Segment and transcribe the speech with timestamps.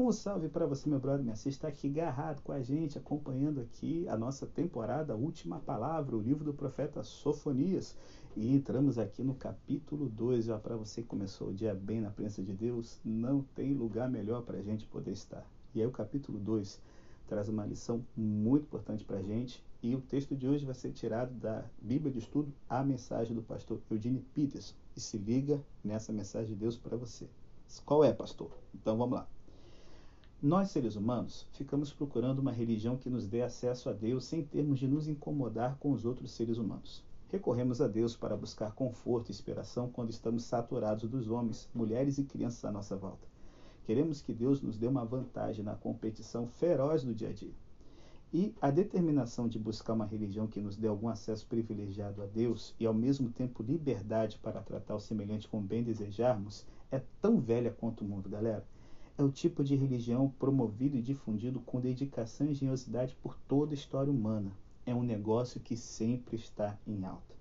[0.00, 3.60] Um salve para você, meu brother, minha você está aqui agarrado com a gente, acompanhando
[3.60, 7.96] aqui a nossa temporada, última palavra, o livro do profeta Sofonias.
[8.36, 12.10] E entramos aqui no capítulo 2, já para você que começou o dia bem na
[12.10, 15.44] presença de Deus, não tem lugar melhor para a gente poder estar.
[15.74, 16.80] E aí o capítulo 2
[17.26, 20.92] traz uma lição muito importante para a gente, e o texto de hoje vai ser
[20.92, 24.76] tirado da Bíblia de Estudo, a mensagem do pastor Eugene Peterson.
[24.96, 27.28] E se liga nessa mensagem de Deus para você.
[27.84, 28.52] Qual é, pastor?
[28.72, 29.37] Então vamos lá.
[30.40, 34.78] Nós, seres humanos, ficamos procurando uma religião que nos dê acesso a Deus sem termos
[34.78, 37.02] de nos incomodar com os outros seres humanos.
[37.28, 42.22] Recorremos a Deus para buscar conforto e inspiração quando estamos saturados dos homens, mulheres e
[42.22, 43.26] crianças à nossa volta.
[43.84, 47.54] Queremos que Deus nos dê uma vantagem na competição feroz do dia a dia.
[48.32, 52.76] E a determinação de buscar uma religião que nos dê algum acesso privilegiado a Deus
[52.78, 57.72] e ao mesmo tempo liberdade para tratar o semelhante com bem desejarmos é tão velha
[57.72, 58.64] quanto o mundo, galera
[59.18, 63.74] é o tipo de religião promovido e difundido com dedicação e engenhosidade por toda a
[63.74, 64.52] história humana.
[64.86, 67.34] É um negócio que sempre está em alta.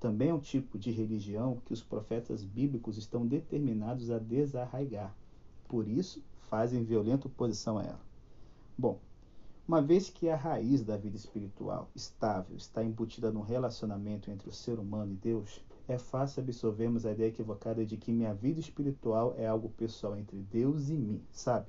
[0.00, 5.14] Também é um tipo de religião que os profetas bíblicos estão determinados a desarraigar.
[5.68, 8.00] Por isso, fazem violenta oposição a ela.
[8.76, 8.98] Bom,
[9.66, 14.52] uma vez que a raiz da vida espiritual estável está embutida no relacionamento entre o
[14.52, 19.34] ser humano e Deus, é fácil absorvermos a ideia equivocada de que minha vida espiritual
[19.38, 21.66] é algo pessoal entre Deus e mim, sabe?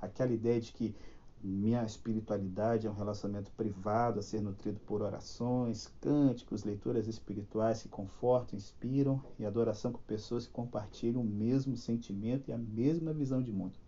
[0.00, 0.94] Aquela ideia de que
[1.42, 7.88] minha espiritualidade é um relacionamento privado a ser nutrido por orações, cânticos, leituras espirituais que
[7.88, 13.42] confortam, inspiram e adoração com pessoas que compartilham o mesmo sentimento e a mesma visão
[13.42, 13.78] de mundo.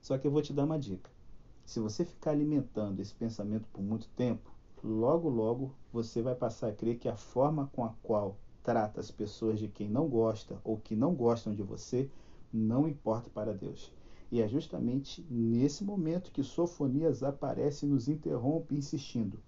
[0.00, 1.10] Só que eu vou te dar uma dica.
[1.64, 4.50] Se você ficar alimentando esse pensamento por muito tempo,
[4.82, 9.10] logo logo você vai passar a crer que a forma com a qual trata as
[9.10, 12.10] pessoas de quem não gosta ou que não gostam de você
[12.52, 13.92] não importa para Deus.
[14.30, 19.38] E é justamente nesse momento que Sofonias aparece e nos interrompe, insistindo: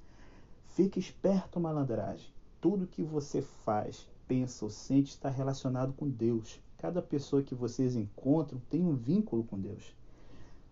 [0.66, 2.32] Fique esperto, malandragem.
[2.60, 6.60] Tudo que você faz, pensa ou sente está relacionado com Deus.
[6.78, 9.94] Cada pessoa que vocês encontram tem um vínculo com Deus.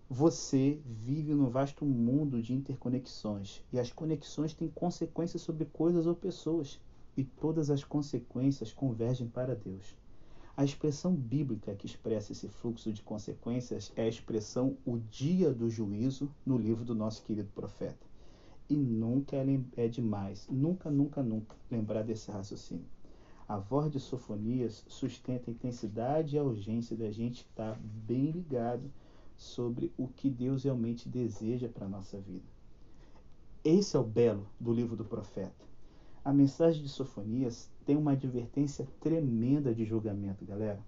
[0.08, 6.16] Você vive no vasto mundo de interconexões e as conexões têm consequências sobre coisas ou
[6.16, 6.80] pessoas
[7.16, 9.96] e todas as consequências convergem para Deus.
[10.56, 15.70] A expressão bíblica que expressa esse fluxo de consequências é a expressão o dia do
[15.70, 18.06] juízo no livro do nosso querido profeta.
[18.68, 19.36] E nunca
[19.76, 22.84] é demais, nunca, nunca, nunca lembrar desse raciocínio.
[23.48, 28.88] A voz de Sofonias sustenta a intensidade e a urgência da gente estar bem ligado
[29.36, 32.44] sobre o que Deus realmente deseja para a nossa vida.
[33.64, 35.69] Esse é o belo do livro do profeta.
[36.22, 40.78] A mensagem de Sofonias tem uma advertência tremenda de julgamento, galera.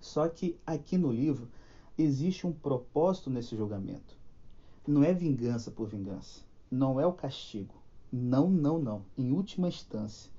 [0.00, 1.48] Só que aqui no livro
[1.98, 4.16] existe um propósito nesse julgamento.
[4.86, 6.40] Não é vingança por vingança.
[6.70, 7.74] Não é o castigo.
[8.10, 9.04] Não, não, não.
[9.18, 10.30] Em última instância,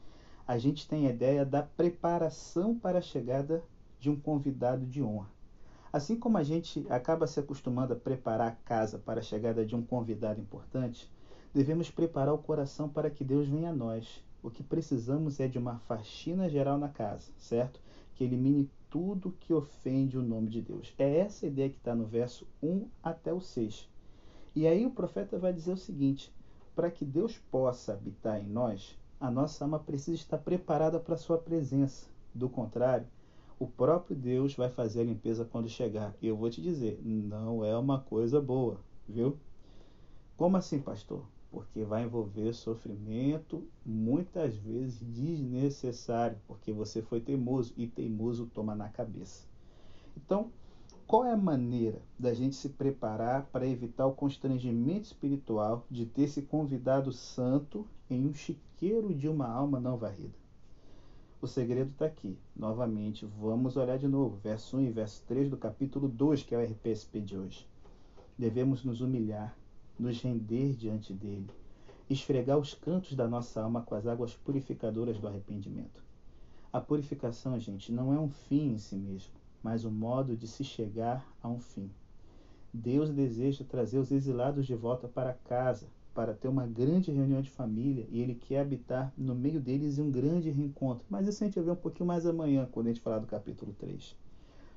[0.48, 3.64] a gente tem a ideia da preparação para a chegada
[4.00, 5.30] de um convidado de honra.
[5.94, 9.76] Assim como a gente acaba se acostumando a preparar a casa para a chegada de
[9.76, 11.08] um convidado importante,
[11.54, 14.24] devemos preparar o coração para que Deus venha a nós.
[14.42, 17.82] O que precisamos é de uma faxina geral na casa, certo?
[18.16, 20.94] Que elimine tudo que ofende o nome de Deus.
[20.98, 23.88] É essa a ideia que está no verso 1 até o 6.
[24.56, 26.34] E aí o profeta vai dizer o seguinte:
[26.76, 31.18] para que Deus possa habitar em nós, a nossa alma precisa estar preparada para a
[31.18, 32.08] sua presença.
[32.34, 33.06] Do contrário,
[33.60, 36.16] o próprio Deus vai fazer a limpeza quando chegar.
[36.22, 39.38] E eu vou te dizer, não é uma coisa boa, viu?
[40.38, 41.24] Como assim, pastor?
[41.52, 48.90] Porque vai envolver sofrimento, muitas vezes desnecessário, porque você foi teimoso e teimoso toma na
[48.90, 49.48] cabeça.
[50.16, 50.52] Então,
[51.08, 56.28] qual é a maneira da gente se preparar para evitar o constrangimento espiritual de ter
[56.28, 60.38] se convidado santo em um chiqueiro de uma alma não varrida?
[61.42, 62.38] O segredo está aqui.
[62.56, 66.58] Novamente, vamos olhar de novo, verso 1 e verso 3 do capítulo 2, que é
[66.58, 67.68] o RPSP de hoje.
[68.38, 69.58] Devemos nos humilhar
[70.00, 71.50] nos render diante dele,
[72.10, 76.02] esfregar os cantos da nossa alma com as águas purificadoras do arrependimento.
[76.72, 80.64] A purificação, gente, não é um fim em si mesmo, mas um modo de se
[80.64, 81.90] chegar a um fim.
[82.74, 87.50] Deus deseja trazer os exilados de volta para casa, para ter uma grande reunião de
[87.50, 91.06] família, e Ele quer habitar no meio deles um grande reencontro.
[91.10, 93.28] Mas isso a gente vai ver um pouquinho mais amanhã, quando a gente falar do
[93.28, 94.16] capítulo 3.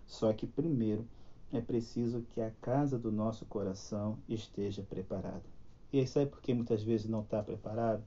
[0.06, 1.06] Só que primeiro
[1.52, 5.44] é preciso que a casa do nosso coração esteja preparada.
[5.92, 8.02] E aí sabe por que muitas vezes não está preparado?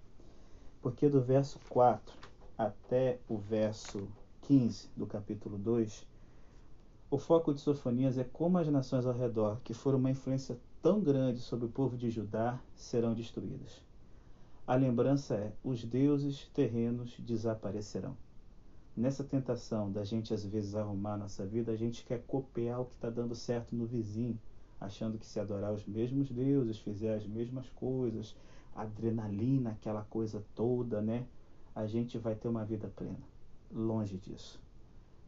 [0.81, 2.17] Porque do verso 4
[2.57, 4.07] até o verso
[4.41, 6.07] 15 do capítulo 2,
[7.11, 10.99] O foco de Sofonias é como as nações ao redor, que foram uma influência tão
[10.99, 13.83] grande sobre o povo de Judá, serão destruídas.
[14.67, 18.17] A lembrança é: os deuses terrenos desaparecerão.
[18.97, 22.95] Nessa tentação da gente às vezes arrumar nossa vida, a gente quer copiar o que
[22.95, 24.39] está dando certo no vizinho,
[24.79, 28.33] achando que se adorar os mesmos deuses, fizer as mesmas coisas,
[28.73, 31.27] adrenalina, aquela coisa toda, né?
[31.75, 33.19] A gente vai ter uma vida plena.
[33.69, 34.61] Longe disso.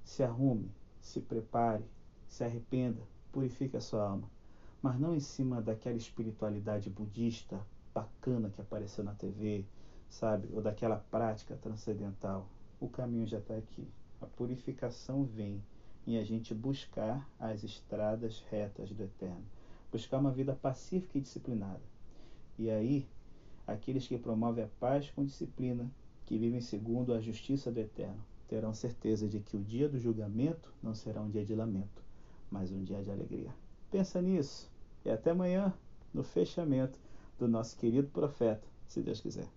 [0.05, 0.71] Se arrume,
[1.01, 1.83] se prepare,
[2.29, 3.01] se arrependa,
[3.33, 4.29] purifique a sua alma,
[4.81, 7.59] mas não em cima daquela espiritualidade budista
[7.93, 9.65] bacana que apareceu na TV,
[10.07, 10.47] sabe?
[10.53, 12.47] Ou daquela prática transcendental.
[12.79, 13.87] O caminho já está aqui.
[14.21, 15.63] A purificação vem
[16.05, 19.43] em a gente buscar as estradas retas do eterno,
[19.91, 21.81] buscar uma vida pacífica e disciplinada.
[22.57, 23.07] E aí,
[23.65, 25.89] aqueles que promovem a paz com disciplina,
[26.25, 30.73] que vivem segundo a justiça do eterno, terão certeza de que o dia do julgamento
[30.81, 32.01] não será um dia de lamento,
[32.49, 33.53] mas um dia de alegria.
[33.91, 34.71] Pensa nisso
[35.03, 35.73] e até amanhã
[36.13, 36.99] no fechamento
[37.37, 39.56] do nosso querido profeta, se Deus quiser.